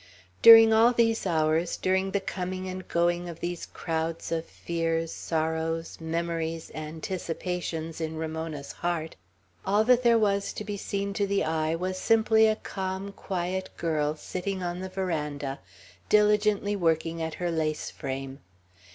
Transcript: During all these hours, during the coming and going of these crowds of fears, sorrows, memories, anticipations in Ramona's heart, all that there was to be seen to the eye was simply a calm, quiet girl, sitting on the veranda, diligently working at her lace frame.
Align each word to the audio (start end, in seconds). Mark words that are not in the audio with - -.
During 0.41 0.73
all 0.73 0.93
these 0.93 1.27
hours, 1.27 1.77
during 1.77 2.09
the 2.09 2.19
coming 2.19 2.67
and 2.67 2.87
going 2.87 3.29
of 3.29 3.39
these 3.39 3.67
crowds 3.67 4.31
of 4.31 4.45
fears, 4.47 5.11
sorrows, 5.11 5.99
memories, 6.01 6.71
anticipations 6.73 8.01
in 8.01 8.15
Ramona's 8.15 8.71
heart, 8.71 9.15
all 9.63 9.83
that 9.83 10.01
there 10.01 10.17
was 10.17 10.53
to 10.53 10.63
be 10.63 10.75
seen 10.75 11.13
to 11.13 11.27
the 11.27 11.43
eye 11.43 11.75
was 11.75 11.99
simply 11.99 12.47
a 12.47 12.55
calm, 12.55 13.11
quiet 13.11 13.69
girl, 13.77 14.15
sitting 14.15 14.63
on 14.63 14.79
the 14.79 14.89
veranda, 14.89 15.59
diligently 16.09 16.75
working 16.75 17.21
at 17.21 17.35
her 17.35 17.51
lace 17.51 17.91
frame. 17.91 18.39